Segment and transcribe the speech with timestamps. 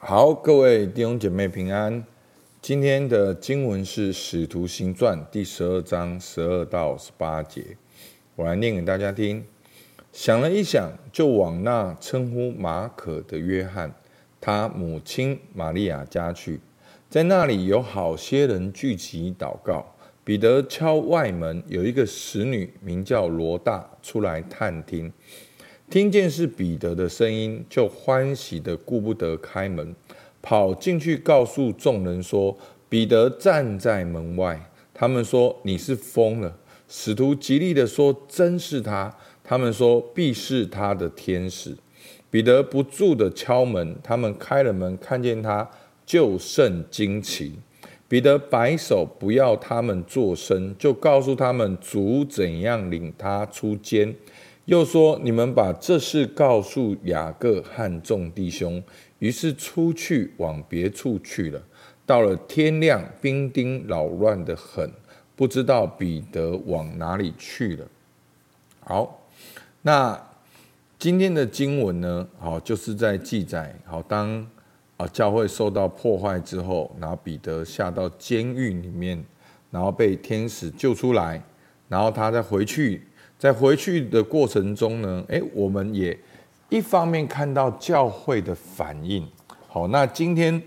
[0.00, 2.02] 好，各位弟兄姐妹平安。
[2.62, 7.76] 今天的经文是《使徒行传》第十二章十二到十八节，
[8.36, 9.44] 我来念给大家听。
[10.12, 13.92] 想了一想，就往那称呼马可的约翰，
[14.40, 16.60] 他母亲玛利亚家去，
[17.10, 19.84] 在那里有好些人聚集祷告。
[20.22, 25.12] 彼得敲外门，有一个使女名叫罗大出来探听。
[25.90, 29.94] 听见是彼得的声音，就欢喜的顾不得开门，
[30.42, 32.54] 跑进去告诉众人说
[32.90, 36.54] ：“彼得站在门外。”他们说：“你是疯了。”
[36.88, 41.74] 使徒极力的说：“真是他。”他们说：“必是他的天使。”
[42.30, 45.70] 彼得不住的敲门，他们开了门，看见他，
[46.04, 47.54] 就甚惊奇。
[48.06, 54.14] 彼得摆手不要他们作声，就告诉他们主怎样领他出监。
[54.68, 58.82] 又说：“你们把这事告诉雅各和众弟兄。”
[59.18, 61.62] 于是出去往别处去了。
[62.04, 64.92] 到了天亮，兵丁扰乱得很，
[65.34, 67.86] 不知道彼得往哪里去了。
[68.80, 69.26] 好，
[69.80, 70.22] 那
[70.98, 72.28] 今天的经文呢？
[72.38, 74.46] 好，就是在记载，好，当
[74.98, 79.24] 啊教会受到破坏之后，然后彼得下到监狱里面，
[79.70, 81.42] 然后被天使救出来，
[81.88, 83.04] 然后他再回去。
[83.38, 86.18] 在回去的过程中呢，诶，我们也
[86.68, 89.24] 一方面看到教会的反应。
[89.68, 90.60] 好，那今天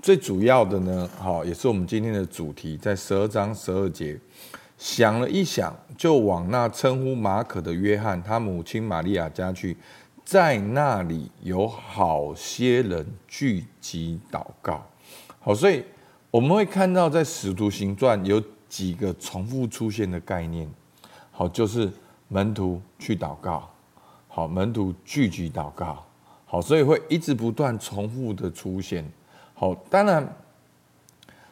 [0.00, 4.18] 最主要的呢，好，也是我们今天的主题，在十二章十二节，
[4.78, 9.76] 想了一想，就往那称呼马可的约翰，他母亲玛利亚家去，
[10.24, 14.86] 在那里有好些人聚集祷告。
[15.40, 15.84] 好，所以
[16.30, 20.66] 我们会看到在使徒行传有几个重复出现的概念。
[21.36, 21.92] 好，就是
[22.28, 23.68] 门徒去祷告，
[24.28, 26.04] 好，门徒聚集祷告，
[26.46, 29.04] 好，所以会一直不断重复的出现。
[29.52, 30.32] 好，当然，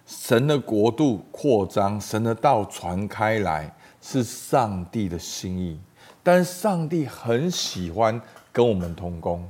[0.06, 5.80] 神的国度扩张，神的道传开来是上帝的心意，
[6.22, 8.20] 但上帝很喜欢
[8.52, 9.44] 跟我们同工，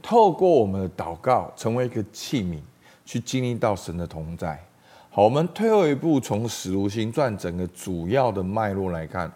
[0.00, 2.60] 透过我们的祷告，成为一个器皿，
[3.04, 4.64] 去经历到神的同在。
[5.14, 9.30] 好，我们退后一步，从使徒行传整个主要的脉络来看。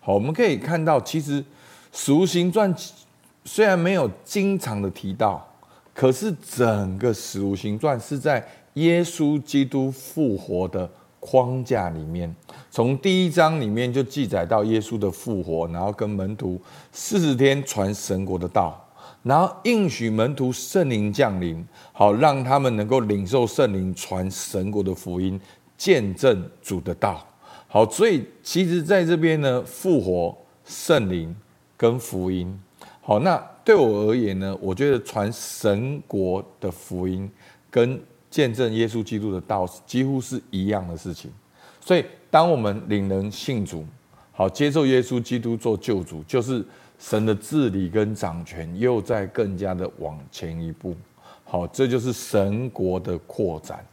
[0.00, 1.40] 好，我们可以看到，其实
[1.92, 2.74] 《使徒行传》
[3.44, 5.48] 虽然没有经常的提到，
[5.94, 10.90] 可是整个《使徒行传》是在耶稣基督复活的
[11.20, 12.34] 框架里面。
[12.68, 16.60] 从第一章里面就记载到耶稣的复活，然后跟门徒
[16.90, 18.84] 四十天传神国的道，
[19.22, 25.40] 然后应许门徒圣灵降临，好让他们能够领受圣灵，传神国的福音，
[25.76, 27.24] 见证主的道。
[27.68, 31.34] 好，所以其实在这边呢，复活、圣灵
[31.76, 32.60] 跟福音，
[33.00, 37.30] 好，那对我而言呢，我觉得传神国的福音
[37.70, 41.30] 跟见证耶稣基督的道几乎是一样的事情。
[41.80, 43.84] 所以，当我们领人信主，
[44.32, 46.64] 好，接受耶稣基督做救主，就是
[47.02, 50.94] 神的治理跟掌权又在更加的往前一步。
[51.42, 53.84] 好，这就是神国的扩展。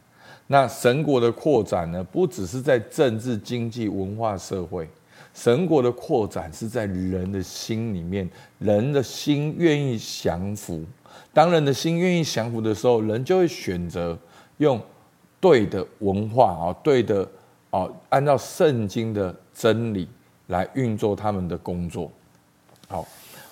[0.46, 4.88] 那神国的扩展呢，不只是在政治、经济、文化、社会，
[5.34, 10.84] 神国的扩展是在人的心里面，人的心愿意降服。
[11.32, 14.16] 当人的心愿意降服的时候，人就会选择
[14.58, 14.80] 用
[15.40, 17.28] 对的文化啊，对的
[17.70, 20.08] 啊，按照圣经的真理
[20.46, 22.10] 来运作他们的工作。
[22.90, 23.06] 好，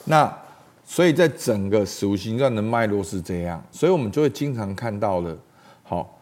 [0.04, 0.36] 那
[0.84, 5.34] 所以在整个使徒行传的脉络是这样，所以我们就会经常看到了，
[5.82, 6.14] 好。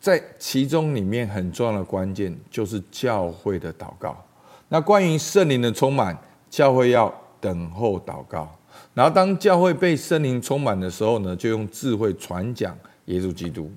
[0.00, 4.20] 在其中里面很重要的关键就是教会的祷告。
[4.68, 6.18] 那关于圣灵的充满，
[6.50, 8.50] 教会要等候祷告。
[8.94, 13.70] 然后当教会被圣灵充满的时候呢，就用智慧传讲耶稣基督。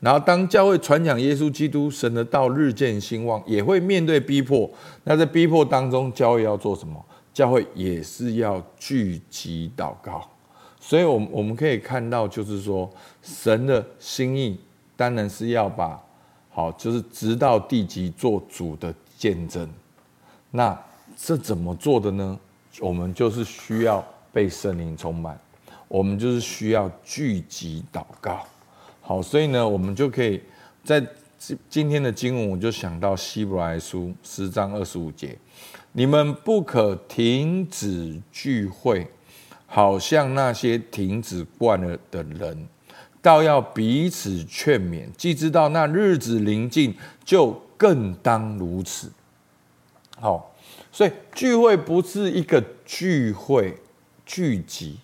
[0.00, 4.68] 然后当教会传讲耶稣基督，神的道日渐兴旺，也会面对逼迫。
[5.04, 7.00] 那在逼迫当中，教会要做什么？
[7.38, 10.28] 教会也是要聚集祷告。
[10.80, 12.90] 所以，我们我们可以看到，就是说
[13.22, 14.58] 神的心意。
[14.96, 16.02] 当然是要把
[16.50, 19.70] 好，就是直到地极做主的见证。
[20.50, 20.76] 那
[21.16, 22.36] 这怎么做的呢？
[22.80, 25.38] 我们就是需要被圣灵充满，
[25.86, 28.44] 我们就是需要聚集祷告。
[29.00, 30.42] 好，所以呢，我们就可以
[30.82, 31.00] 在
[31.70, 35.38] 今天的经文，我就想到希伯来书十章二十五节：
[35.98, 39.04] 你们不可停止聚会，
[39.66, 42.68] 好像那些停止惯了的人。
[43.20, 49.10] 倒要彼此劝勉，既知道那日子临近，就更当如此。
[50.20, 50.54] 好，
[50.92, 53.76] 所以聚会不是一个聚会
[54.24, 55.00] 聚集，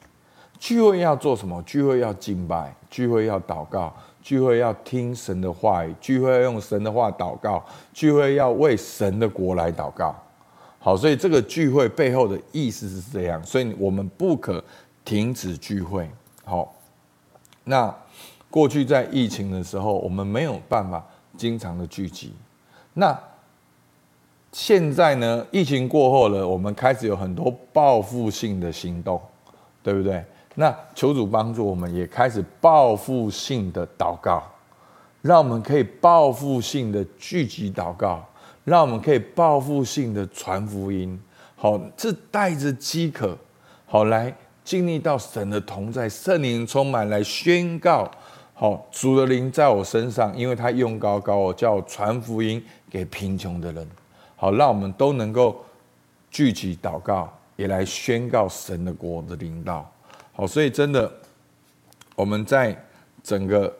[0.61, 1.61] 聚会要做什么？
[1.63, 3.93] 聚会要敬拜，聚会要祷告，
[4.23, 10.15] 聚会要听神的话语，聚会要用神的话祷告，聚会要为神的国来祷告。
[10.85, 14.63] 好，所以这个聚会背后的意思是这样，所以我们不可
[15.03, 16.07] 停止聚会。
[16.45, 16.75] 好，
[17.65, 17.93] 那
[18.51, 21.03] 过去在疫情的时候，我们没有办法
[21.39, 22.35] 经常的聚集。
[22.93, 23.19] 那
[24.53, 25.47] 现在呢？
[25.51, 29.19] 疫情过后了，我们开始有很多报复性的行动，
[29.83, 30.23] 对不对？
[30.55, 34.43] 那求主帮助我们，也开始报复性的祷告，
[35.23, 38.23] 让我们可以报复性的聚集祷告。
[38.65, 41.21] 让我们可以报复性的传福音，
[41.55, 43.37] 好，是带着饥渴，
[43.85, 44.35] 好来
[44.65, 48.11] 经历到神的同在，圣灵充满来宣告，
[48.55, 53.87] 好，主的灵在我身上，因为他用高高我，叫我传福音给贫穷的人，
[54.37, 55.63] 好，让我们都能够
[56.31, 59.87] 聚集祷告，也来宣告神的国的领导，
[60.33, 61.13] 好，所以真的，
[62.17, 62.75] 我们在
[63.23, 63.73] 整个。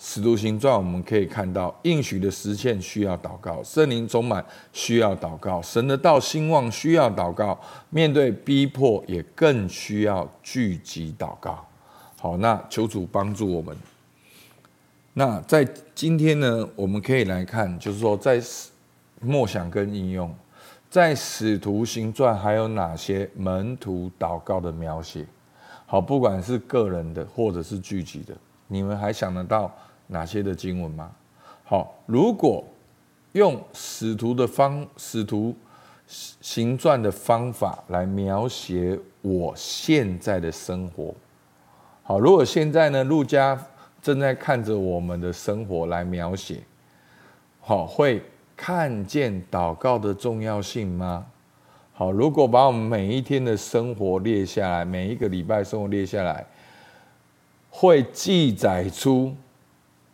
[0.00, 7.58] 使徒行传，我们可以看到应许的实现需要祷告，圣灵充满需要祷告，神的道兴旺需要祷告，
[7.90, 11.66] 面对逼迫也更需要聚集祷告。
[12.20, 13.76] 好，那求主帮助我们。
[15.14, 18.40] 那在今天呢，我们可以来看，就是说在
[19.20, 20.32] 默想跟应用，
[20.88, 25.26] 在使徒行传还有哪些门徒祷告的描写？
[25.86, 28.36] 好，不管是个人的或者是聚集的，
[28.68, 29.74] 你们还想得到？
[30.10, 31.10] 哪些的经文吗？
[31.64, 32.64] 好，如果
[33.32, 35.54] 用使徒的方使徒
[36.06, 41.14] 行传的方法来描写我现在的生活，
[42.02, 43.62] 好，如果现在呢，路加
[44.00, 46.62] 正在看着我们的生活来描写，
[47.60, 48.22] 好，会
[48.56, 51.26] 看见祷告的重要性吗？
[51.92, 56.46] 好，如果把我们每一天的生活列下来，每一个礼拜生活列下来，
[57.70, 59.34] 会记载出。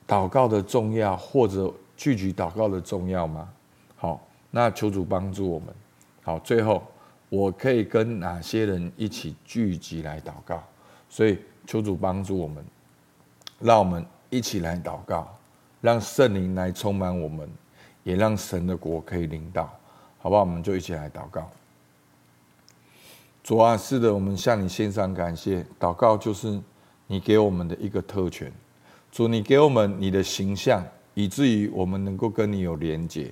[0.07, 3.49] 祷告的重要，或者聚集祷告的重要吗？
[3.97, 4.21] 好，
[4.51, 5.69] 那求主帮助我们。
[6.23, 6.83] 好，最后
[7.31, 10.63] 我可以跟哪些人一起聚集来祷告？
[11.09, 12.63] 所以求主帮助我们，
[13.61, 15.27] 让我们一起来祷告，
[15.81, 17.49] 让圣灵来充满我们，
[18.03, 19.75] 也让神的国可以领导，
[20.19, 20.43] 好不好？
[20.43, 21.49] 我们就一起来祷告。
[23.43, 25.65] 主啊，是的，我们向你献上感谢。
[25.81, 26.61] 祷告就是
[27.07, 28.53] 你给我们的一个特权。
[29.11, 30.85] 主，你给我们你的形象，
[31.15, 33.31] 以至于我们能够跟你有连结。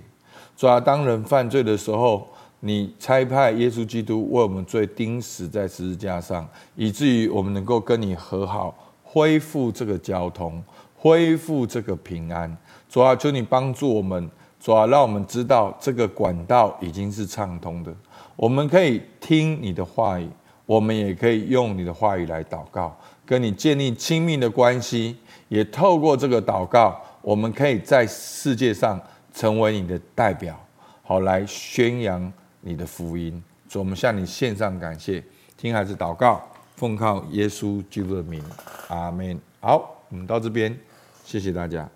[0.57, 2.29] 主啊，当人犯罪的时候，
[2.61, 8.73] 你差派耶稣基督为我们罪钉死在十字架上，以至于我们能够跟你和好，
[9.03, 10.63] 恢复这个交通，
[10.97, 12.57] 恢复这个平安。
[12.89, 14.31] 主啊，求你帮助我们，
[14.61, 17.93] 主啊，让我们知道这个管道已经是畅通的，
[18.37, 20.29] 我们可以听你的话语，
[20.65, 22.97] 我们也可以用你的话语来祷告，
[23.33, 25.17] 跟你建立亲密的关系。
[25.49, 29.01] 也透过这个祷告，我们可以在世界上
[29.33, 30.59] 成为你的代表，
[31.03, 32.31] 好来宣扬
[32.61, 33.43] 你的福音。
[33.69, 35.23] 主，我们向你献上感谢，
[35.57, 36.43] 听孩子祷告，
[36.77, 38.43] 奉靠耶稣基督的名，
[38.89, 39.39] 阿门。
[39.61, 40.79] 好，我们到这边，
[41.25, 41.89] 谢谢大家。